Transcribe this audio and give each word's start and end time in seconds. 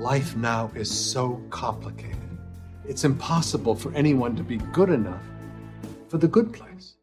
Life 0.00 0.34
now 0.34 0.70
is 0.74 0.90
so 0.90 1.42
complicated. 1.50 2.16
It's 2.88 3.04
impossible 3.04 3.74
for 3.74 3.92
anyone 3.94 4.34
to 4.36 4.42
be 4.42 4.56
good 4.72 4.88
enough 4.88 5.22
for 6.08 6.16
the 6.16 6.26
good 6.26 6.54
place. 6.54 6.94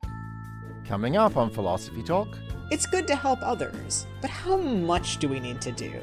Coming 0.83 1.15
up 1.15 1.37
on 1.37 1.51
Philosophy 1.51 2.01
Talk, 2.01 2.27
It's 2.71 2.87
good 2.87 3.05
to 3.07 3.15
help 3.15 3.37
others, 3.43 4.07
but 4.19 4.31
how 4.31 4.57
much 4.57 5.19
do 5.19 5.29
we 5.29 5.39
need 5.39 5.61
to 5.61 5.71
do? 5.71 5.93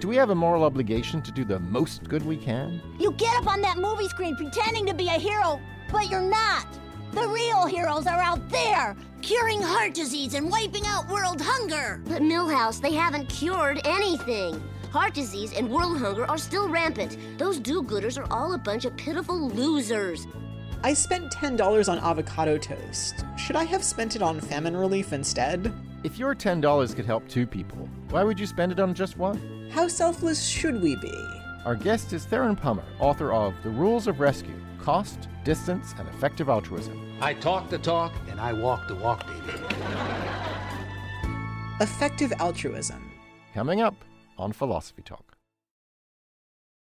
do 0.00 0.08
we 0.08 0.16
have 0.16 0.30
a 0.30 0.34
moral 0.34 0.64
obligation 0.64 1.22
to 1.22 1.30
do 1.30 1.44
the 1.44 1.60
most 1.60 2.02
good 2.08 2.26
we 2.26 2.36
can? 2.36 2.80
You 2.98 3.12
get 3.12 3.36
up 3.36 3.46
on 3.46 3.60
that 3.60 3.78
movie 3.78 4.08
screen 4.08 4.34
pretending 4.34 4.86
to 4.86 4.94
be 4.94 5.06
a 5.06 5.20
hero, 5.28 5.60
but 5.92 6.10
you're 6.10 6.20
not. 6.20 6.66
The 7.12 7.28
real 7.28 7.66
heroes 7.66 8.08
are 8.08 8.18
out 8.18 8.48
there, 8.48 8.96
curing 9.22 9.62
heart 9.62 9.94
disease 9.94 10.34
and 10.34 10.50
wiping 10.50 10.84
out 10.86 11.08
world 11.08 11.40
hunger. 11.40 12.00
But 12.06 12.22
Milhouse, 12.22 12.80
they 12.80 12.92
haven't 12.92 13.28
cured 13.28 13.80
anything. 13.84 14.60
Heart 14.92 15.14
disease 15.14 15.52
and 15.52 15.70
world 15.70 15.98
hunger 15.98 16.28
are 16.28 16.36
still 16.36 16.68
rampant. 16.68 17.16
Those 17.38 17.60
do 17.60 17.80
gooders 17.80 18.18
are 18.18 18.26
all 18.32 18.54
a 18.54 18.58
bunch 18.58 18.84
of 18.84 18.96
pitiful 18.96 19.48
losers. 19.50 20.26
I 20.82 20.94
spent 20.94 21.32
$10 21.32 21.88
on 21.88 21.98
avocado 22.00 22.58
toast. 22.58 23.24
Should 23.36 23.54
I 23.54 23.62
have 23.64 23.84
spent 23.84 24.16
it 24.16 24.22
on 24.22 24.40
famine 24.40 24.76
relief 24.76 25.12
instead? 25.12 25.72
If 26.02 26.18
your 26.18 26.34
$10 26.34 26.96
could 26.96 27.04
help 27.04 27.28
two 27.28 27.46
people, 27.46 27.88
why 28.08 28.24
would 28.24 28.40
you 28.40 28.46
spend 28.46 28.72
it 28.72 28.80
on 28.80 28.92
just 28.92 29.16
one? 29.16 29.68
How 29.70 29.86
selfless 29.86 30.44
should 30.44 30.82
we 30.82 30.96
be? 30.96 31.14
Our 31.64 31.76
guest 31.76 32.12
is 32.12 32.24
Theron 32.24 32.56
Pummer, 32.56 32.84
author 32.98 33.32
of 33.32 33.54
The 33.62 33.70
Rules 33.70 34.08
of 34.08 34.18
Rescue 34.18 34.60
Cost, 34.80 35.28
Distance, 35.44 35.94
and 35.98 36.08
Effective 36.08 36.48
Altruism. 36.48 37.16
I 37.20 37.34
talk 37.34 37.68
the 37.68 37.78
talk 37.78 38.12
and 38.28 38.40
I 38.40 38.54
walk 38.54 38.88
the 38.88 38.96
walk, 38.96 39.24
baby. 39.26 39.58
Effective 41.80 42.32
altruism. 42.40 43.12
Coming 43.54 43.82
up 43.82 43.94
on 44.40 44.52
Philosophy 44.52 45.02
Talk. 45.02 45.36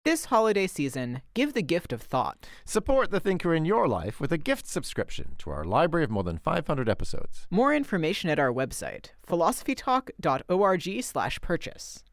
This 0.04 0.26
holiday 0.26 0.68
season, 0.68 1.22
give 1.34 1.54
the 1.54 1.62
gift 1.62 1.92
of 1.92 2.00
thought. 2.00 2.46
Support 2.64 3.10
the 3.10 3.18
thinker 3.18 3.52
in 3.54 3.64
your 3.64 3.88
life 3.88 4.20
with 4.20 4.30
a 4.30 4.38
gift 4.38 4.68
subscription 4.68 5.34
to 5.38 5.50
our 5.50 5.64
library 5.64 6.04
of 6.04 6.10
more 6.10 6.22
than 6.22 6.38
500 6.38 6.88
episodes. 6.88 7.48
More 7.50 7.74
information 7.74 8.30
at 8.30 8.38
our 8.38 8.52
website, 8.52 9.06
philosophytalk.org/purchase. 9.26 12.04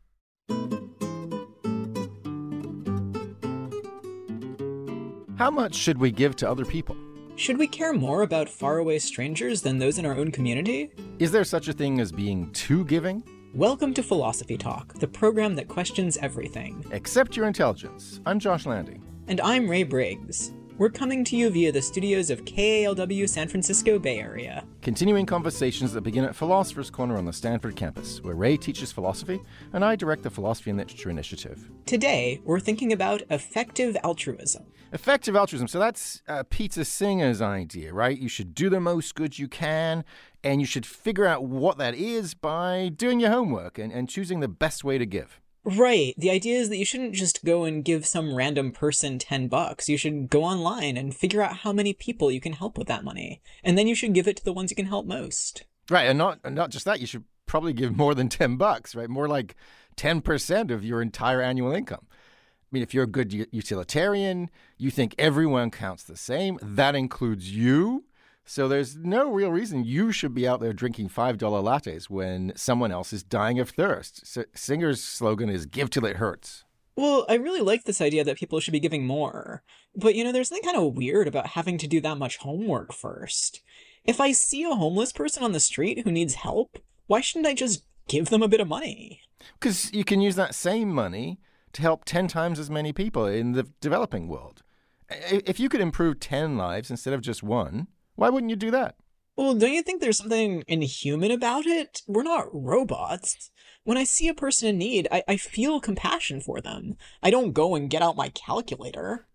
How 5.37 5.51
much 5.51 5.75
should 5.75 5.99
we 5.99 6.11
give 6.11 6.35
to 6.37 6.49
other 6.49 6.65
people? 6.65 6.95
Should 7.35 7.57
we 7.57 7.67
care 7.67 7.93
more 7.93 8.21
about 8.21 8.47
faraway 8.47 8.99
strangers 8.99 9.61
than 9.61 9.77
those 9.77 9.97
in 9.97 10.05
our 10.05 10.15
own 10.15 10.31
community? 10.31 10.91
Is 11.19 11.31
there 11.31 11.43
such 11.43 11.67
a 11.67 11.73
thing 11.73 11.99
as 11.99 12.11
being 12.11 12.51
too 12.53 12.85
giving? 12.85 13.23
Welcome 13.53 13.93
to 13.93 14.01
Philosophy 14.01 14.57
Talk, 14.57 14.95
the 14.95 15.07
program 15.07 15.53
that 15.57 15.67
questions 15.67 16.17
everything. 16.17 16.83
Accept 16.91 17.37
your 17.37 17.45
intelligence. 17.45 18.19
I'm 18.25 18.39
Josh 18.39 18.65
Landy. 18.65 18.99
And 19.27 19.39
I'm 19.41 19.69
Ray 19.69 19.83
Briggs. 19.83 20.53
We're 20.83 20.89
coming 20.89 21.23
to 21.23 21.37
you 21.37 21.49
via 21.49 21.71
the 21.71 21.81
studios 21.81 22.29
of 22.29 22.43
KALW 22.43 23.29
San 23.29 23.47
Francisco 23.47 23.97
Bay 23.97 24.19
Area. 24.19 24.65
Continuing 24.81 25.25
conversations 25.25 25.93
that 25.93 26.01
begin 26.01 26.25
at 26.25 26.35
Philosopher's 26.35 26.89
Corner 26.89 27.15
on 27.15 27.23
the 27.23 27.31
Stanford 27.31 27.77
campus, 27.77 28.21
where 28.21 28.35
Ray 28.35 28.57
teaches 28.57 28.91
philosophy 28.91 29.39
and 29.71 29.85
I 29.85 29.95
direct 29.95 30.23
the 30.23 30.29
Philosophy 30.29 30.71
and 30.71 30.77
Literature 30.77 31.09
Initiative. 31.09 31.69
Today, 31.85 32.41
we're 32.43 32.59
thinking 32.59 32.91
about 32.91 33.21
effective 33.29 33.95
altruism. 34.03 34.65
Effective 34.91 35.37
altruism. 35.37 35.69
So 35.69 35.79
that's 35.79 36.21
uh, 36.27 36.43
Peter 36.49 36.83
Singer's 36.83 37.41
idea, 37.41 37.93
right? 37.93 38.19
You 38.19 38.27
should 38.27 38.53
do 38.53 38.69
the 38.69 38.81
most 38.81 39.15
good 39.15 39.39
you 39.39 39.47
can, 39.47 40.03
and 40.43 40.59
you 40.59 40.67
should 40.67 40.85
figure 40.85 41.25
out 41.25 41.45
what 41.45 41.77
that 41.77 41.95
is 41.95 42.33
by 42.33 42.91
doing 42.93 43.21
your 43.21 43.31
homework 43.31 43.77
and, 43.77 43.93
and 43.93 44.09
choosing 44.09 44.41
the 44.41 44.49
best 44.49 44.83
way 44.83 44.97
to 44.97 45.05
give. 45.05 45.39
Right. 45.65 46.13
The 46.17 46.29
idea 46.29 46.57
is 46.57 46.69
that 46.69 46.77
you 46.77 46.85
shouldn't 46.85 47.13
just 47.13 47.45
go 47.45 47.63
and 47.63 47.85
give 47.85 48.05
some 48.05 48.35
random 48.35 48.71
person 48.71 49.17
10 49.17 49.47
bucks. 49.47 49.87
You 49.87 49.97
should 49.97 50.29
go 50.29 50.43
online 50.43 50.97
and 50.97 51.15
figure 51.15 51.41
out 51.41 51.57
how 51.57 51.71
many 51.71 51.93
people 51.93 52.31
you 52.31 52.41
can 52.41 52.53
help 52.53 52.77
with 52.77 52.87
that 52.87 53.03
money. 53.03 53.41
And 53.63 53.77
then 53.77 53.87
you 53.87 53.95
should 53.95 54.13
give 54.13 54.27
it 54.27 54.35
to 54.37 54.43
the 54.43 54.53
ones 54.53 54.71
you 54.71 54.75
can 54.75 54.87
help 54.87 55.05
most. 55.05 55.63
Right, 55.89 56.07
and 56.07 56.17
not 56.17 56.39
and 56.43 56.55
not 56.55 56.69
just 56.69 56.85
that, 56.85 56.99
you 56.99 57.07
should 57.07 57.23
probably 57.45 57.73
give 57.73 57.95
more 57.95 58.15
than 58.15 58.29
10 58.29 58.57
bucks, 58.57 58.95
right? 58.95 59.09
More 59.09 59.27
like 59.27 59.55
10% 59.95 60.71
of 60.71 60.83
your 60.83 61.01
entire 61.01 61.41
annual 61.41 61.71
income. 61.71 62.07
I 62.11 62.67
mean, 62.71 62.83
if 62.83 62.93
you're 62.93 63.03
a 63.03 63.07
good 63.07 63.31
utilitarian, 63.51 64.49
you 64.77 64.89
think 64.89 65.13
everyone 65.17 65.69
counts 65.69 66.03
the 66.03 66.17
same, 66.17 66.57
that 66.61 66.95
includes 66.95 67.55
you. 67.55 68.05
So 68.45 68.67
there's 68.67 68.97
no 68.97 69.31
real 69.31 69.51
reason 69.51 69.85
you 69.85 70.11
should 70.11 70.33
be 70.33 70.47
out 70.47 70.59
there 70.59 70.73
drinking 70.73 71.09
$5 71.09 71.37
lattes 71.37 72.09
when 72.09 72.51
someone 72.55 72.91
else 72.91 73.13
is 73.13 73.23
dying 73.23 73.59
of 73.59 73.69
thirst. 73.69 74.27
So 74.27 74.43
Singer's 74.53 75.03
slogan 75.03 75.49
is 75.49 75.65
give 75.65 75.89
till 75.89 76.05
it 76.05 76.17
hurts. 76.17 76.65
Well, 76.95 77.25
I 77.27 77.35
really 77.35 77.61
like 77.61 77.85
this 77.85 78.01
idea 78.01 78.23
that 78.23 78.37
people 78.37 78.59
should 78.59 78.73
be 78.73 78.79
giving 78.79 79.05
more. 79.05 79.63
But 79.95 80.15
you 80.15 80.23
know, 80.23 80.31
there's 80.31 80.49
something 80.49 80.63
kind 80.63 80.77
of 80.77 80.95
weird 80.95 81.27
about 81.27 81.47
having 81.47 81.77
to 81.79 81.87
do 81.87 82.01
that 82.01 82.17
much 82.17 82.37
homework 82.37 82.93
first. 82.93 83.61
If 84.03 84.19
I 84.19 84.33
see 84.33 84.63
a 84.63 84.75
homeless 84.75 85.13
person 85.13 85.43
on 85.43 85.53
the 85.53 85.59
street 85.59 86.03
who 86.03 86.11
needs 86.11 86.35
help, 86.35 86.77
why 87.07 87.21
shouldn't 87.21 87.47
I 87.47 87.53
just 87.53 87.83
give 88.07 88.29
them 88.29 88.43
a 88.43 88.47
bit 88.47 88.59
of 88.59 88.67
money? 88.67 89.21
Because 89.59 89.93
you 89.93 90.03
can 90.03 90.21
use 90.21 90.35
that 90.35 90.55
same 90.55 90.89
money 90.93 91.39
to 91.71 91.81
help 91.81 92.05
10 92.05 92.27
times 92.27 92.59
as 92.59 92.69
many 92.69 92.93
people 92.93 93.25
in 93.25 93.53
the 93.53 93.63
developing 93.81 94.27
world. 94.27 94.61
If 95.09 95.59
you 95.59 95.69
could 95.69 95.81
improve 95.81 96.19
10 96.19 96.57
lives 96.57 96.91
instead 96.91 97.13
of 97.13 97.21
just 97.21 97.43
one, 97.43 97.87
why 98.15 98.29
wouldn't 98.29 98.49
you 98.49 98.55
do 98.55 98.71
that? 98.71 98.95
Well, 99.35 99.55
don't 99.55 99.73
you 99.73 99.81
think 99.81 99.99
there's 99.99 100.19
something 100.19 100.63
inhuman 100.67 101.31
about 101.31 101.65
it? 101.65 102.03
We're 102.07 102.23
not 102.23 102.47
robots. 102.53 103.49
When 103.83 103.97
I 103.97 104.03
see 104.03 104.27
a 104.27 104.33
person 104.33 104.69
in 104.69 104.77
need, 104.77 105.07
I, 105.11 105.23
I 105.27 105.37
feel 105.37 105.81
compassion 105.81 106.39
for 106.39 106.61
them. 106.61 106.95
I 107.21 107.31
don't 107.31 107.53
go 107.53 107.73
and 107.75 107.89
get 107.89 108.03
out 108.03 108.15
my 108.15 108.29
calculator. 108.29 109.27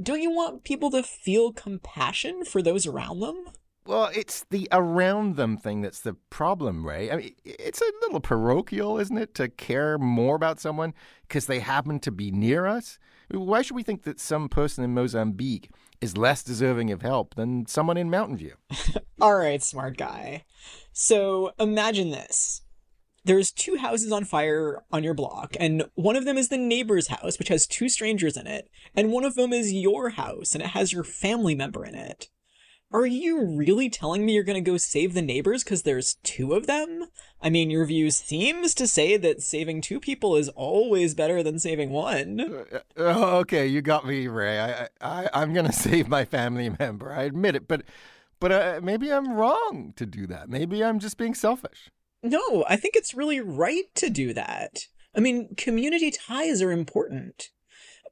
Don't 0.00 0.22
you 0.22 0.32
want 0.32 0.64
people 0.64 0.90
to 0.90 1.04
feel 1.04 1.52
compassion 1.52 2.44
for 2.44 2.62
those 2.62 2.86
around 2.86 3.20
them? 3.20 3.44
Well, 3.86 4.10
it's 4.14 4.44
the 4.50 4.66
around 4.72 5.36
them 5.36 5.56
thing 5.56 5.82
that's 5.82 6.00
the 6.00 6.14
problem, 6.30 6.86
Ray. 6.86 7.10
I 7.10 7.16
mean, 7.16 7.34
it's 7.44 7.80
a 7.80 7.92
little 8.00 8.20
parochial, 8.20 8.98
isn't 8.98 9.16
it, 9.16 9.34
to 9.34 9.48
care 9.48 9.98
more 9.98 10.36
about 10.36 10.58
someone 10.58 10.94
because 11.28 11.46
they 11.46 11.60
happen 11.60 12.00
to 12.00 12.10
be 12.10 12.30
near 12.30 12.66
us? 12.66 12.98
Why 13.30 13.62
should 13.62 13.76
we 13.76 13.82
think 13.82 14.02
that 14.02 14.20
some 14.20 14.48
person 14.48 14.84
in 14.84 14.94
Mozambique 14.94 15.70
is 16.00 16.16
less 16.16 16.42
deserving 16.42 16.90
of 16.90 17.02
help 17.02 17.34
than 17.34 17.66
someone 17.66 17.96
in 17.96 18.10
Mountain 18.10 18.36
View? 18.36 18.54
All 19.20 19.36
right, 19.36 19.62
smart 19.62 19.96
guy. 19.96 20.44
So 20.92 21.52
imagine 21.58 22.10
this. 22.10 22.62
There's 23.26 23.50
two 23.50 23.76
houses 23.76 24.12
on 24.12 24.24
fire 24.24 24.82
on 24.92 25.02
your 25.02 25.14
block, 25.14 25.56
and 25.58 25.84
one 25.94 26.14
of 26.14 26.26
them 26.26 26.36
is 26.36 26.50
the 26.50 26.58
neighbor's 26.58 27.08
house, 27.08 27.38
which 27.38 27.48
has 27.48 27.66
two 27.66 27.88
strangers 27.88 28.36
in 28.36 28.46
it, 28.46 28.68
and 28.94 29.10
one 29.10 29.24
of 29.24 29.34
them 29.34 29.52
is 29.52 29.72
your 29.72 30.10
house, 30.10 30.54
and 30.54 30.62
it 30.62 30.68
has 30.68 30.92
your 30.92 31.04
family 31.04 31.54
member 31.54 31.86
in 31.86 31.94
it. 31.94 32.28
Are 32.94 33.06
you 33.06 33.44
really 33.44 33.90
telling 33.90 34.24
me 34.24 34.34
you're 34.34 34.44
gonna 34.44 34.60
go 34.60 34.76
save 34.76 35.14
the 35.14 35.20
neighbors 35.20 35.64
because 35.64 35.82
there's 35.82 36.14
two 36.22 36.54
of 36.54 36.68
them? 36.68 37.06
I 37.42 37.50
mean, 37.50 37.68
your 37.68 37.84
view 37.86 38.08
seems 38.12 38.72
to 38.74 38.86
say 38.86 39.16
that 39.16 39.42
saving 39.42 39.80
two 39.80 39.98
people 39.98 40.36
is 40.36 40.48
always 40.50 41.12
better 41.12 41.42
than 41.42 41.58
saving 41.58 41.90
one. 41.90 42.64
Oh, 42.96 43.38
okay, 43.38 43.66
you 43.66 43.82
got 43.82 44.06
me, 44.06 44.28
Ray. 44.28 44.60
I, 44.60 44.88
I, 45.00 45.28
I'm 45.34 45.52
going 45.52 45.66
to 45.70 45.72
save 45.72 46.06
my 46.06 46.24
family 46.24 46.70
member. 46.78 47.12
I 47.12 47.24
admit 47.24 47.56
it, 47.56 47.66
but, 47.66 47.82
but 48.38 48.52
uh, 48.52 48.80
maybe 48.80 49.12
I'm 49.12 49.32
wrong 49.32 49.92
to 49.96 50.06
do 50.06 50.28
that. 50.28 50.48
Maybe 50.48 50.84
I'm 50.84 51.00
just 51.00 51.18
being 51.18 51.34
selfish. 51.34 51.90
No, 52.22 52.64
I 52.68 52.76
think 52.76 52.94
it's 52.94 53.12
really 53.12 53.40
right 53.40 53.92
to 53.96 54.08
do 54.08 54.32
that. 54.34 54.86
I 55.16 55.18
mean, 55.18 55.56
community 55.56 56.12
ties 56.12 56.62
are 56.62 56.70
important. 56.70 57.50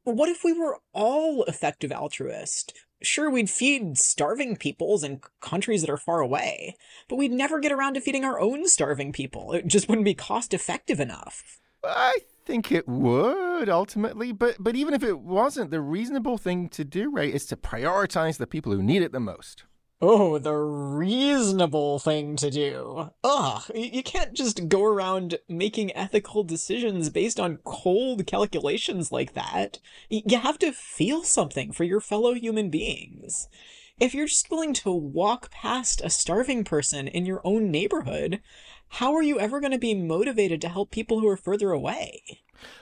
What 0.04 0.28
if 0.28 0.42
we 0.42 0.52
were 0.52 0.78
all 0.92 1.44
effective 1.44 1.92
altruists? 1.92 2.72
Sure, 3.02 3.30
we'd 3.30 3.48
feed 3.48 3.96
starving 3.96 4.56
peoples 4.56 5.04
in 5.04 5.20
countries 5.40 5.80
that 5.80 5.90
are 5.90 5.96
far 5.96 6.20
away, 6.20 6.76
but 7.08 7.16
we'd 7.16 7.30
never 7.30 7.60
get 7.60 7.70
around 7.70 7.94
to 7.94 8.00
feeding 8.00 8.24
our 8.24 8.40
own 8.40 8.66
starving 8.66 9.12
people. 9.12 9.52
It 9.52 9.68
just 9.68 9.88
wouldn't 9.88 10.04
be 10.04 10.14
cost 10.14 10.52
effective 10.52 10.98
enough. 10.98 11.60
I 11.84 12.18
think 12.44 12.72
it 12.72 12.88
would 12.88 13.68
ultimately, 13.68 14.32
but 14.32 14.56
but 14.58 14.74
even 14.74 14.92
if 14.92 15.04
it 15.04 15.20
wasn't, 15.20 15.70
the 15.70 15.80
reasonable 15.80 16.36
thing 16.36 16.68
to 16.70 16.84
do, 16.84 17.10
right, 17.10 17.32
is 17.32 17.46
to 17.46 17.56
prioritize 17.56 18.38
the 18.38 18.46
people 18.46 18.72
who 18.72 18.82
need 18.82 19.02
it 19.02 19.12
the 19.12 19.20
most. 19.20 19.64
Oh, 20.04 20.38
the 20.38 20.56
reasonable 20.56 22.00
thing 22.00 22.34
to 22.36 22.50
do. 22.50 23.10
Ugh, 23.22 23.62
you 23.72 24.02
can't 24.02 24.32
just 24.32 24.68
go 24.68 24.84
around 24.84 25.38
making 25.48 25.94
ethical 25.94 26.42
decisions 26.42 27.08
based 27.08 27.38
on 27.38 27.60
cold 27.64 28.26
calculations 28.26 29.12
like 29.12 29.34
that. 29.34 29.78
You 30.10 30.38
have 30.38 30.58
to 30.58 30.72
feel 30.72 31.22
something 31.22 31.70
for 31.70 31.84
your 31.84 32.00
fellow 32.00 32.34
human 32.34 32.68
beings. 32.68 33.46
If 34.00 34.12
you're 34.12 34.26
just 34.26 34.50
willing 34.50 34.74
to 34.74 34.90
walk 34.90 35.52
past 35.52 36.00
a 36.00 36.10
starving 36.10 36.64
person 36.64 37.06
in 37.06 37.24
your 37.24 37.40
own 37.44 37.70
neighborhood, 37.70 38.40
how 38.92 39.14
are 39.14 39.22
you 39.22 39.40
ever 39.40 39.58
going 39.58 39.72
to 39.72 39.78
be 39.78 39.94
motivated 39.94 40.60
to 40.60 40.68
help 40.68 40.90
people 40.90 41.20
who 41.20 41.28
are 41.28 41.36
further 41.36 41.70
away? 41.70 42.22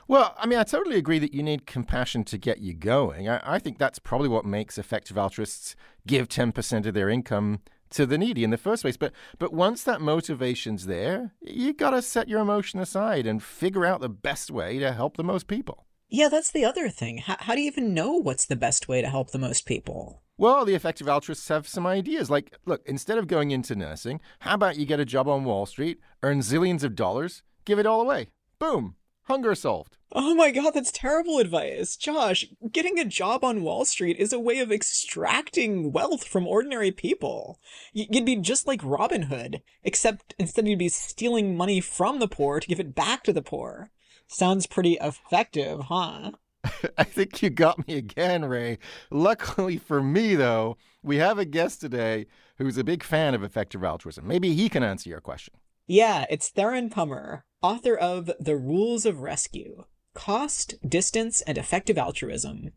Well, 0.08 0.34
I 0.36 0.46
mean, 0.46 0.58
I 0.58 0.64
totally 0.64 0.96
agree 0.96 1.20
that 1.20 1.32
you 1.32 1.42
need 1.42 1.66
compassion 1.66 2.24
to 2.24 2.36
get 2.36 2.58
you 2.58 2.74
going. 2.74 3.28
I, 3.28 3.40
I 3.44 3.58
think 3.60 3.78
that's 3.78 4.00
probably 4.00 4.28
what 4.28 4.44
makes 4.44 4.76
effective 4.76 5.16
altruists 5.16 5.76
give 6.08 6.28
10% 6.28 6.86
of 6.86 6.94
their 6.94 7.08
income 7.08 7.60
to 7.90 8.06
the 8.06 8.18
needy 8.18 8.42
in 8.42 8.50
the 8.50 8.56
first 8.56 8.82
place. 8.82 8.96
But 8.96 9.12
but 9.38 9.52
once 9.52 9.84
that 9.84 10.00
motivation's 10.00 10.86
there, 10.86 11.32
you 11.40 11.72
got 11.72 11.90
to 11.90 12.02
set 12.02 12.28
your 12.28 12.40
emotion 12.40 12.80
aside 12.80 13.24
and 13.24 13.40
figure 13.40 13.86
out 13.86 14.00
the 14.00 14.08
best 14.08 14.50
way 14.50 14.80
to 14.80 14.92
help 14.92 15.16
the 15.16 15.24
most 15.24 15.46
people. 15.46 15.86
Yeah, 16.08 16.28
that's 16.28 16.50
the 16.50 16.64
other 16.64 16.88
thing. 16.88 17.18
How, 17.18 17.36
how 17.38 17.54
do 17.54 17.60
you 17.60 17.68
even 17.68 17.94
know 17.94 18.12
what's 18.12 18.46
the 18.46 18.56
best 18.56 18.88
way 18.88 19.00
to 19.00 19.08
help 19.08 19.30
the 19.30 19.38
most 19.38 19.64
people? 19.64 20.22
Well, 20.40 20.64
the 20.64 20.74
effective 20.74 21.06
altruists 21.06 21.48
have 21.48 21.68
some 21.68 21.86
ideas. 21.86 22.30
Like, 22.30 22.56
look, 22.64 22.80
instead 22.86 23.18
of 23.18 23.26
going 23.26 23.50
into 23.50 23.74
nursing, 23.74 24.22
how 24.38 24.54
about 24.54 24.78
you 24.78 24.86
get 24.86 24.98
a 24.98 25.04
job 25.04 25.28
on 25.28 25.44
Wall 25.44 25.66
Street, 25.66 26.00
earn 26.22 26.38
zillions 26.38 26.82
of 26.82 26.94
dollars, 26.94 27.42
give 27.66 27.78
it 27.78 27.84
all 27.84 28.00
away? 28.00 28.30
Boom, 28.58 28.94
hunger 29.24 29.54
solved. 29.54 29.98
Oh 30.12 30.34
my 30.34 30.50
god, 30.50 30.70
that's 30.70 30.92
terrible 30.92 31.40
advice. 31.40 31.94
Josh, 31.94 32.46
getting 32.72 32.98
a 32.98 33.04
job 33.04 33.44
on 33.44 33.60
Wall 33.60 33.84
Street 33.84 34.16
is 34.16 34.32
a 34.32 34.40
way 34.40 34.60
of 34.60 34.72
extracting 34.72 35.92
wealth 35.92 36.24
from 36.24 36.46
ordinary 36.46 36.90
people. 36.90 37.60
You'd 37.92 38.24
be 38.24 38.36
just 38.36 38.66
like 38.66 38.80
Robin 38.82 39.24
Hood, 39.24 39.60
except 39.84 40.34
instead 40.38 40.66
you'd 40.66 40.78
be 40.78 40.88
stealing 40.88 41.54
money 41.54 41.82
from 41.82 42.18
the 42.18 42.26
poor 42.26 42.60
to 42.60 42.66
give 42.66 42.80
it 42.80 42.94
back 42.94 43.24
to 43.24 43.34
the 43.34 43.42
poor. 43.42 43.90
Sounds 44.26 44.66
pretty 44.66 44.96
effective, 45.02 45.80
huh? 45.80 46.30
I 46.98 47.04
think 47.04 47.42
you 47.42 47.50
got 47.50 47.86
me 47.86 47.96
again, 47.96 48.44
Ray. 48.44 48.78
Luckily 49.10 49.78
for 49.78 50.02
me, 50.02 50.34
though, 50.34 50.76
we 51.02 51.16
have 51.16 51.38
a 51.38 51.44
guest 51.44 51.80
today 51.80 52.26
who's 52.58 52.76
a 52.76 52.84
big 52.84 53.02
fan 53.02 53.34
of 53.34 53.42
effective 53.42 53.82
altruism. 53.82 54.26
Maybe 54.26 54.54
he 54.54 54.68
can 54.68 54.82
answer 54.82 55.08
your 55.08 55.20
question. 55.20 55.54
Yeah, 55.86 56.26
it's 56.30 56.48
Theron 56.48 56.90
Pummer, 56.90 57.44
author 57.62 57.96
of 57.96 58.30
The 58.38 58.56
Rules 58.56 59.06
of 59.06 59.20
Rescue 59.20 59.84
Cost, 60.14 60.74
Distance, 60.86 61.40
and 61.42 61.56
Effective 61.56 61.96
Altruism. 61.96 62.70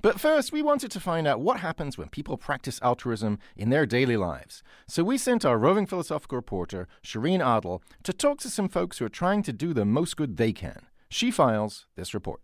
But 0.00 0.20
first, 0.20 0.52
we 0.52 0.62
wanted 0.62 0.90
to 0.92 1.00
find 1.00 1.26
out 1.26 1.40
what 1.40 1.60
happens 1.60 1.98
when 1.98 2.08
people 2.08 2.36
practice 2.36 2.78
altruism 2.82 3.38
in 3.56 3.70
their 3.70 3.86
daily 3.86 4.16
lives. 4.16 4.62
So 4.86 5.02
we 5.02 5.18
sent 5.18 5.44
our 5.44 5.58
roving 5.58 5.86
philosophical 5.86 6.36
reporter, 6.36 6.86
Shireen 7.02 7.40
Adel, 7.40 7.82
to 8.04 8.12
talk 8.12 8.38
to 8.40 8.50
some 8.50 8.68
folks 8.68 8.98
who 8.98 9.06
are 9.06 9.10
trying 9.10 9.42
to 9.42 9.52
do 9.52 9.72
the 9.72 9.84
most 9.84 10.16
good 10.16 10.36
they 10.36 10.52
can. 10.52 10.86
She 11.08 11.30
files 11.30 11.86
this 11.96 12.14
report. 12.14 12.40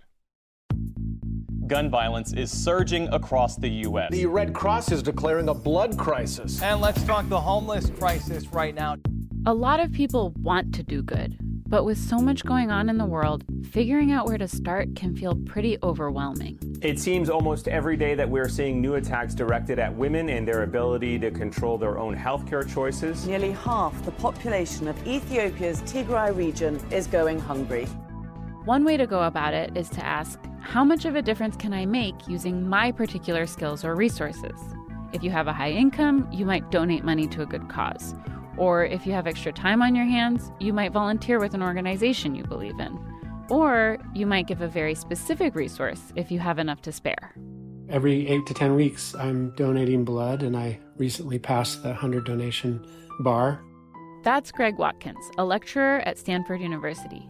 Gun 1.71 1.89
violence 1.89 2.33
is 2.33 2.51
surging 2.51 3.07
across 3.15 3.55
the 3.55 3.69
U.S. 3.69 4.11
The 4.11 4.27
Red 4.27 4.53
Cross 4.53 4.91
is 4.91 5.05
declaring 5.05 5.49
a 5.51 5.55
blood 5.55 5.97
crisis. 5.97 6.61
And 6.61 6.81
let's 6.81 7.01
talk 7.05 7.29
the 7.29 7.41
homeless 7.41 7.91
crisis 7.91 8.53
right 8.53 8.75
now. 8.75 8.97
A 9.47 9.55
lot 9.55 9.79
of 9.79 9.93
people 9.93 10.35
want 10.43 10.75
to 10.75 10.83
do 10.83 11.01
good, 11.01 11.37
but 11.69 11.85
with 11.85 11.97
so 11.97 12.19
much 12.19 12.45
going 12.45 12.73
on 12.73 12.89
in 12.89 12.99
the 12.99 13.07
world, 13.07 13.45
figuring 13.71 14.11
out 14.11 14.27
where 14.27 14.37
to 14.37 14.49
start 14.49 14.97
can 14.97 15.15
feel 15.15 15.37
pretty 15.47 15.79
overwhelming. 15.85 16.59
It 16.83 16.99
seems 16.99 17.31
almost 17.31 17.69
every 17.69 17.97
day 17.97 18.17
that 18.17 18.29
we're 18.29 18.49
seeing 18.49 18.81
new 18.81 18.97
attacks 18.97 19.33
directed 19.33 19.79
at 19.79 19.95
women 19.95 20.29
and 20.29 20.49
their 20.49 20.65
ability 20.65 21.21
to 21.21 21.31
control 21.31 21.79
their 21.79 22.01
own 22.01 22.17
healthcare 22.17 22.69
choices. 22.69 23.29
Nearly 23.29 23.53
half 23.53 24.05
the 24.05 24.11
population 24.11 24.89
of 24.89 25.07
Ethiopia's 25.07 25.83
Tigray 25.83 26.37
region 26.37 26.81
is 26.91 27.07
going 27.07 27.39
hungry. 27.39 27.85
One 28.65 28.85
way 28.85 28.97
to 28.97 29.07
go 29.07 29.23
about 29.23 29.55
it 29.55 29.77
is 29.77 29.89
to 29.91 30.05
ask, 30.05 30.41
how 30.61 30.85
much 30.85 31.05
of 31.05 31.17
a 31.17 31.23
difference 31.23 31.57
can 31.57 31.73
I 31.73 31.87
make 31.87 32.29
using 32.29 32.69
my 32.69 32.93
particular 32.93 33.47
skills 33.47 33.85
or 33.85 33.95
resources? 33.95 34.61
If 35.13 35.25
you 35.25 35.31
have 35.31 35.49
a 35.49 35.53
high 35.53 35.73
income, 35.73 36.29
you 36.31 36.45
might 36.45 36.71
donate 36.71 37.03
money 37.03 37.27
to 37.29 37.43
a 37.43 37.47
good 37.47 37.69
cause. 37.69 38.15
Or 38.57 38.85
if 38.85 39.07
you 39.07 39.13
have 39.13 39.27
extra 39.27 39.53
time 39.53 39.83
on 39.83 39.95
your 39.95 40.05
hands, 40.05 40.53
you 40.61 40.73
might 40.73 40.93
volunteer 40.93 41.41
with 41.41 41.55
an 41.55 41.63
organization 41.63 42.35
you 42.35 42.45
believe 42.45 42.79
in. 42.79 42.99
Or 43.49 43.99
you 44.15 44.27
might 44.27 44.47
give 44.47 44.61
a 44.61 44.69
very 44.69 44.95
specific 44.95 45.55
resource 45.55 46.13
if 46.15 46.31
you 46.31 46.39
have 46.39 46.59
enough 46.59 46.83
to 46.83 46.93
spare. 46.93 47.35
Every 47.89 48.29
eight 48.29 48.47
to 48.47 48.55
10 48.55 48.77
weeks, 48.77 49.17
I'm 49.17 49.51
donating 49.57 50.05
blood, 50.05 50.45
and 50.45 50.57
I 50.57 50.79
recently 50.97 51.41
passed 51.41 51.83
the 51.83 51.89
100 51.89 52.25
donation 52.25 52.87
bar. 53.21 53.61
That's 54.23 54.53
Greg 54.53 54.79
Watkins, 54.79 55.29
a 55.39 55.45
lecturer 55.45 56.01
at 56.07 56.19
Stanford 56.19 56.61
University. 56.61 57.29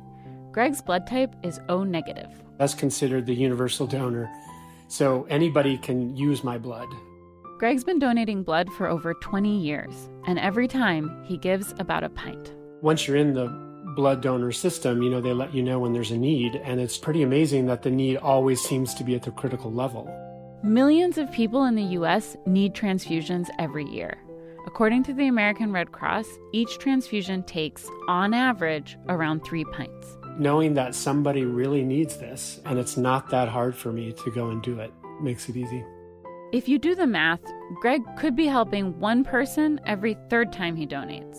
Greg's 0.52 0.82
blood 0.82 1.06
type 1.06 1.36
is 1.44 1.60
O 1.68 1.84
negative. 1.84 2.28
That's 2.58 2.74
considered 2.74 3.24
the 3.24 3.34
universal 3.34 3.86
donor, 3.86 4.28
so 4.88 5.24
anybody 5.30 5.78
can 5.78 6.16
use 6.16 6.42
my 6.42 6.58
blood. 6.58 6.88
Greg's 7.58 7.84
been 7.84 8.00
donating 8.00 8.42
blood 8.42 8.68
for 8.72 8.88
over 8.88 9.14
20 9.14 9.60
years, 9.60 10.08
and 10.26 10.40
every 10.40 10.66
time 10.66 11.22
he 11.24 11.36
gives 11.36 11.72
about 11.78 12.02
a 12.02 12.08
pint. 12.08 12.52
Once 12.82 13.06
you're 13.06 13.16
in 13.16 13.32
the 13.32 13.46
blood 13.94 14.22
donor 14.22 14.50
system, 14.50 15.02
you 15.02 15.10
know, 15.10 15.20
they 15.20 15.32
let 15.32 15.54
you 15.54 15.62
know 15.62 15.78
when 15.78 15.92
there's 15.92 16.10
a 16.10 16.18
need, 16.18 16.56
and 16.56 16.80
it's 16.80 16.98
pretty 16.98 17.22
amazing 17.22 17.66
that 17.66 17.82
the 17.82 17.90
need 17.90 18.16
always 18.16 18.60
seems 18.60 18.92
to 18.94 19.04
be 19.04 19.14
at 19.14 19.22
the 19.22 19.30
critical 19.30 19.72
level. 19.72 20.12
Millions 20.64 21.16
of 21.16 21.30
people 21.30 21.64
in 21.66 21.76
the 21.76 21.94
U.S. 21.94 22.36
need 22.44 22.74
transfusions 22.74 23.48
every 23.60 23.84
year. 23.84 24.18
According 24.66 25.04
to 25.04 25.14
the 25.14 25.28
American 25.28 25.72
Red 25.72 25.92
Cross, 25.92 26.26
each 26.52 26.78
transfusion 26.78 27.44
takes, 27.44 27.88
on 28.08 28.34
average, 28.34 28.98
around 29.08 29.44
three 29.44 29.64
pints 29.64 30.16
knowing 30.40 30.72
that 30.72 30.94
somebody 30.94 31.44
really 31.44 31.84
needs 31.84 32.16
this 32.16 32.60
and 32.64 32.78
it's 32.78 32.96
not 32.96 33.28
that 33.28 33.46
hard 33.46 33.76
for 33.76 33.92
me 33.92 34.10
to 34.10 34.30
go 34.30 34.48
and 34.48 34.62
do 34.62 34.80
it 34.80 34.90
makes 35.20 35.50
it 35.50 35.56
easy. 35.56 35.84
If 36.50 36.66
you 36.66 36.78
do 36.78 36.94
the 36.94 37.06
math, 37.06 37.42
Greg 37.80 38.00
could 38.16 38.34
be 38.34 38.46
helping 38.46 38.98
one 38.98 39.22
person 39.22 39.78
every 39.86 40.16
third 40.30 40.50
time 40.50 40.74
he 40.74 40.86
donates. 40.86 41.38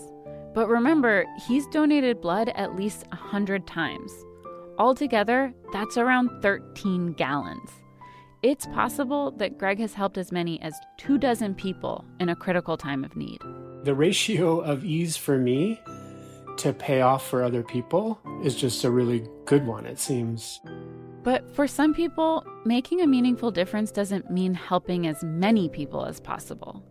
But 0.53 0.67
remember, 0.67 1.25
he's 1.47 1.65
donated 1.67 2.21
blood 2.21 2.49
at 2.55 2.75
least 2.75 3.07
100 3.09 3.65
times. 3.65 4.13
Altogether, 4.77 5.51
that's 5.73 5.97
around 5.97 6.29
13 6.43 7.13
gallons. 7.13 7.71
It's 8.43 8.67
possible 8.67 9.31
that 9.31 9.57
Greg 9.57 9.79
has 9.79 9.95
helped 9.95 10.17
as 10.17 10.31
many 10.31 10.61
as 10.61 10.73
two 10.97 11.17
dozen 11.17 11.55
people 11.55 12.05
in 12.19 12.29
a 12.29 12.35
critical 12.35 12.77
time 12.77 13.03
of 13.03 13.15
need. 13.15 13.39
The 13.83 13.95
ratio 13.95 14.59
of 14.59 14.85
ease 14.85 15.17
for 15.17 15.39
me 15.39 15.79
to 16.61 16.73
pay 16.73 17.01
off 17.01 17.27
for 17.27 17.43
other 17.43 17.63
people 17.63 18.19
is 18.43 18.55
just 18.55 18.83
a 18.83 18.91
really 18.91 19.27
good 19.45 19.65
one, 19.65 19.85
it 19.85 19.99
seems. 19.99 20.61
But 21.23 21.55
for 21.55 21.67
some 21.67 21.93
people, 21.93 22.45
making 22.65 23.01
a 23.01 23.07
meaningful 23.07 23.49
difference 23.49 23.91
doesn't 23.91 24.29
mean 24.29 24.53
helping 24.53 25.07
as 25.07 25.23
many 25.23 25.69
people 25.69 26.05
as 26.05 26.19
possible. 26.19 26.83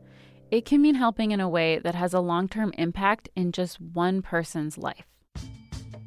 It 0.51 0.65
can 0.65 0.83
mean 0.83 0.97
helping 0.97 1.31
in 1.31 1.39
a 1.39 1.49
way 1.49 1.79
that 1.79 1.95
has 1.95 2.15
a 2.15 2.21
long 2.21 2.49
term 2.49 2.73
impact 2.79 3.29
in 3.37 3.53
just 3.53 3.81
one 3.81 4.23
person's 4.23 4.77
life. 4.77 5.07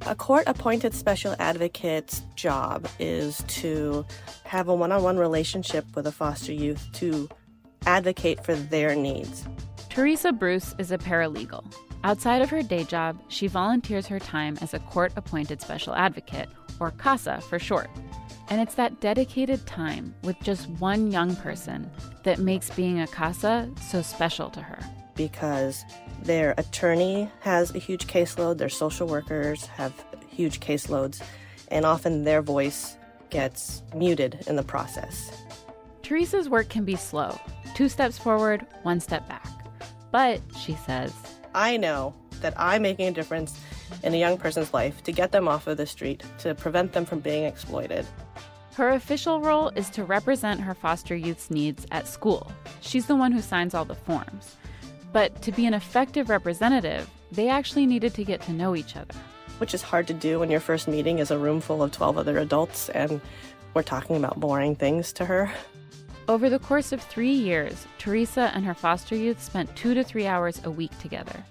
A 0.06 0.15
court 0.15 0.44
appointed 0.48 0.94
special 0.94 1.33
advocate's 1.39 2.21
job 2.36 2.86
is 3.00 3.42
to 3.48 4.06
have 4.44 4.68
a 4.68 4.75
one 4.75 4.92
on 4.92 5.01
one 5.04 5.18
relationship 5.18 5.86
with 5.95 6.06
a 6.06 6.12
foster 6.12 6.51
youth 6.51 6.86
to 6.94 7.30
advocate 7.86 8.44
for 8.44 8.56
their 8.56 8.94
needs. 8.94 9.45
Teresa 9.89 10.33
Bruce 10.33 10.75
is 10.77 10.92
a 10.92 10.98
paralegal. 10.98 11.63
Outside 12.04 12.42
of 12.42 12.50
her 12.50 12.62
day 12.62 12.84
job, 12.84 13.18
she 13.30 13.48
volunteers 13.48 14.08
her 14.08 14.20
time 14.20 14.58
as 14.62 14.74
a 14.74 14.80
court 14.80 15.14
appointed 15.16 15.62
special 15.62 15.96
advocate, 15.96 16.50
or 16.80 16.92
CASA 16.92 17.42
for 17.42 17.60
short. 17.60 17.90
And 18.50 18.60
it's 18.60 18.76
that 18.76 19.00
dedicated 19.00 19.66
time 19.66 20.14
with 20.22 20.36
just 20.42 20.70
one 20.72 21.12
young 21.12 21.36
person 21.38 21.89
that 22.24 22.39
makes 22.39 22.70
being 22.70 23.00
a 23.00 23.08
CASA 23.08 23.72
so 23.82 24.01
special 24.01 24.50
to 24.50 24.62
her. 24.62 24.80
Because 25.16 25.86
their 26.24 26.54
attorney 26.58 27.32
has 27.39 27.74
a 27.74 27.80
huge 27.80 28.08
caseload, 28.08 28.58
their 28.58 28.70
social 28.70 29.08
workers 29.08 29.66
have 29.68 29.94
huge 30.27 30.60
caseloads, 30.60 31.22
and 31.70 31.86
often 31.86 32.25
their 32.25 32.42
voice 32.42 32.98
gets 33.30 33.82
muted 33.96 34.44
in 34.48 34.58
the 34.58 34.63
process. 34.63 35.32
Teresa's 36.01 36.50
work 36.50 36.68
can 36.68 36.84
be 36.84 36.96
slow 36.96 37.39
two 37.75 37.89
steps 37.89 38.18
forward, 38.18 38.66
one 38.84 39.00
step 39.00 39.27
back. 39.27 39.48
But, 40.12 40.42
she 40.60 40.75
says, 40.75 41.12
I 41.55 41.77
know 41.77 42.13
that 42.41 42.53
I'm 42.57 42.81
making 42.81 43.07
a 43.07 43.12
difference 43.12 43.60
in 44.03 44.13
a 44.13 44.17
young 44.17 44.38
person's 44.38 44.74
life 44.74 45.03
to 45.03 45.12
get 45.12 45.31
them 45.31 45.48
off 45.48 45.67
of 45.67 45.77
the 45.77 45.86
street, 45.86 46.24
to 46.39 46.55
prevent 46.55 46.93
them 46.93 47.05
from 47.05 47.19
being 47.19 47.43
exploited. 47.43 48.05
Her 48.75 48.89
official 48.89 49.39
role 49.39 49.69
is 49.69 49.89
to 49.91 50.03
represent 50.03 50.60
her 50.62 50.74
foster 50.74 51.15
youth's 51.15 51.51
needs 51.51 51.86
at 51.91 52.07
school. 52.07 52.51
She's 52.81 53.05
the 53.05 53.15
one 53.15 53.31
who 53.31 53.41
signs 53.41 53.75
all 53.75 53.86
the 53.86 53.93
forms. 53.93 54.55
But 55.12 55.43
to 55.43 55.51
be 55.51 55.67
an 55.67 55.75
effective 55.75 56.29
representative, 56.29 57.07
they 57.31 57.50
actually 57.50 57.86
needed 57.86 58.15
to 58.15 58.24
get 58.24 58.41
to 58.41 58.51
know 58.51 58.75
each 58.75 58.95
other. 58.95 59.13
Which 59.60 59.75
is 59.75 59.83
hard 59.83 60.07
to 60.07 60.13
do 60.13 60.39
when 60.39 60.50
your 60.50 60.60
first 60.60 60.88
meeting 60.88 61.19
is 61.19 61.29
a 61.29 61.38
room 61.38 61.62
full 61.62 61.83
of 61.83 61.91
12 61.91 62.17
other 62.17 62.39
adults 62.39 62.89
and 62.89 63.22
we're 63.75 63.83
talking 63.83 64.15
about 64.15 64.39
boring 64.39 64.75
things 64.75 65.13
to 65.13 65.25
her. 65.25 65.51
Over 66.30 66.50
the 66.50 66.60
course 66.60 66.94
of 66.94 67.01
three 67.01 67.34
years, 67.34 67.86
Teresa 67.98 68.50
and 68.53 68.65
her 68.65 68.74
foster 68.74 69.13
youth 69.13 69.44
spent 69.44 69.75
two 69.75 69.94
to 69.94 70.06
three 70.06 70.25
hours 70.25 70.62
a 70.63 70.72
week 70.72 70.98
together. 71.00 71.44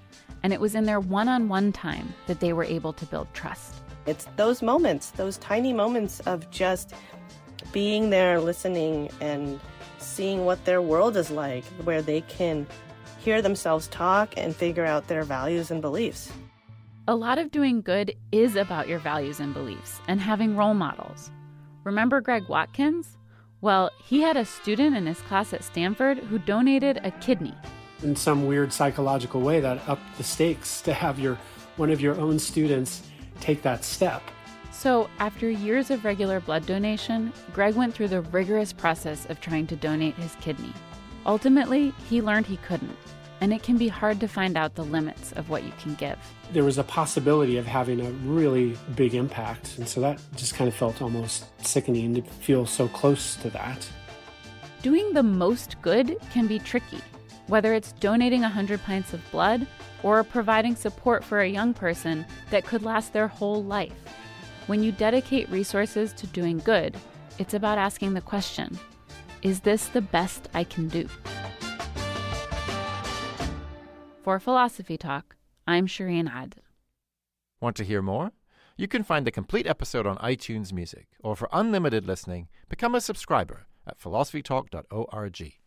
And 0.43 0.51
it 0.51 0.61
was 0.61 0.75
in 0.75 0.85
their 0.85 0.99
one 0.99 1.29
on 1.29 1.51
one 1.51 1.73
time 1.73 2.15
that 2.27 2.41
they 2.41 2.55
were 2.55 2.65
able 2.65 2.95
to 2.95 3.05
build 3.05 3.29
trust. 3.35 3.83
It's 4.07 4.27
those 4.37 4.63
moments, 4.63 5.11
those 5.11 5.37
tiny 5.37 5.75
moments 5.75 6.21
of 6.21 6.51
just 6.51 6.95
being 7.71 8.09
there, 8.09 8.41
listening, 8.41 9.11
and 9.21 9.61
seeing 9.99 10.47
what 10.47 10.65
their 10.65 10.81
world 10.81 11.19
is 11.19 11.31
like, 11.31 11.65
where 11.85 12.01
they 12.01 12.23
can 12.23 12.67
hear 13.21 13.43
themselves 13.43 13.89
talk 13.89 14.33
and 14.39 14.57
figure 14.57 14.87
out 14.87 15.07
their 15.07 15.23
values 15.23 15.71
and 15.71 15.83
beliefs. 15.83 16.33
A 17.09 17.15
lot 17.15 17.39
of 17.39 17.51
doing 17.51 17.83
good 17.83 18.15
is 18.33 18.57
about 18.57 18.89
your 18.89 19.01
values 19.01 19.39
and 19.39 19.53
beliefs 19.53 20.01
and 20.09 20.19
having 20.19 20.57
role 20.57 20.75
models. 20.75 21.31
Remember 21.85 22.23
Greg 22.23 22.49
Watkins? 22.49 23.19
Well, 23.63 23.93
he 24.05 24.23
had 24.23 24.37
a 24.37 24.45
student 24.45 24.97
in 24.97 25.07
his 25.07 25.21
class 25.21 25.53
at 25.53 25.63
Stanford 25.63 26.19
who 26.19 26.41
donated 26.41 27.01
a 27.05 27.13
kidney. 27.13 27.55
In 28.03 28.17
some 28.17 28.49
weird 28.49 28.73
psychological 28.73 29.41
way, 29.41 29.61
that 29.61 29.89
upped 29.89 30.19
the 30.19 30.25
stakes 30.25 30.81
to 30.81 30.93
have 30.93 31.21
your 31.21 31.39
one 31.77 31.89
of 31.91 32.01
your 32.01 32.21
own 32.21 32.41
students 32.41 33.03
take 33.41 33.63
that 33.63 33.85
step. 33.85 34.21
So, 34.73 35.09
after 35.21 35.49
years 35.49 35.93
of 35.93 36.05
regular 36.05 36.41
blood 36.41 36.67
donation, 36.67 37.33
Greg 37.53 37.77
went 37.77 37.95
through 37.95 38.09
the 38.09 38.23
rigorous 38.23 38.73
process 38.73 39.27
of 39.27 39.41
trying 39.41 39.69
to 39.69 39.77
donate 39.77 40.17
his 40.17 40.35
kidney. 40.41 40.73
Ultimately, 41.25 41.95
he 42.11 42.21
learned 42.21 42.47
he 42.47 42.57
couldn't, 42.59 42.97
and 43.43 43.53
it 43.53 43.61
can 43.61 43.77
be 43.77 43.89
hard 43.89 44.21
to 44.21 44.29
find 44.29 44.57
out 44.57 44.77
the 44.77 44.85
limits 44.85 45.33
of 45.33 45.51
what 45.51 45.65
you 45.65 45.73
can 45.81 45.97
give. 45.97 46.17
There 46.53 46.63
was 46.63 46.79
a 46.79 46.85
possibility 46.85 47.57
of 47.57 47.67
having 47.67 48.01
a 48.01 48.09
really 48.25 48.79
big 48.95 49.17
impact, 49.17 49.79
and 49.79 49.89
so 49.89 50.01
that 50.01 50.21
just 50.37 50.55
kind 50.55 50.69
of 50.69 50.75
felt 50.75 51.03
almost 51.03 51.47
sickening 51.67 52.15
to 52.15 52.23
feel 52.23 52.67
so 52.67 52.87
close 52.87 53.35
to 53.37 53.51
that. 53.51 53.89
Doing 54.83 55.13
the 55.13 55.25
most 55.25 55.75
good 55.83 56.19
can 56.31 56.47
be 56.47 56.61
tricky, 56.61 57.01
whether 57.49 57.75
it's 57.75 57.91
donating 57.95 58.43
100 58.43 58.81
pints 58.85 59.13
of 59.13 59.29
blood 59.33 59.67
or 60.05 60.23
providing 60.23 60.77
support 60.77 61.25
for 61.25 61.41
a 61.41 61.49
young 61.49 61.75
person 61.75 62.25
that 62.51 62.65
could 62.65 62.85
last 62.85 63.13
their 63.13 63.27
whole 63.27 63.65
life. 63.65 63.93
When 64.69 64.85
you 64.85 64.93
dedicate 64.93 65.51
resources 65.51 66.13
to 66.13 66.29
doing 66.29 66.59
good, 66.59 66.97
it's 67.41 67.55
about 67.55 67.79
asking 67.79 68.15
the 68.15 68.21
question 68.21 68.79
Is 69.43 69.59
this 69.59 69.89
the 69.89 70.01
best 70.01 70.49
I 70.55 70.63
can 70.63 70.87
do? 70.87 71.09
For 74.23 74.39
Philosophy 74.39 74.97
Talk, 74.97 75.35
I'm 75.67 75.89
Shireen 75.89 76.31
Ad. 76.31 76.55
Want 77.61 77.75
to 77.75 77.85
hear 77.85 78.01
more? 78.01 78.31
You 78.77 78.87
can 78.87 79.03
find 79.03 79.27
the 79.27 79.33
complete 79.33 79.67
episode 79.67 80.07
on 80.07 80.17
iTunes 80.19 80.73
Music, 80.73 81.09
or 81.25 81.35
for 81.35 81.49
unlimited 81.53 82.07
listening, 82.07 82.49
become 82.69 82.95
a 82.95 83.01
subscriber 83.01 83.67
at 83.85 83.99
philosophytalk.org. 83.99 85.62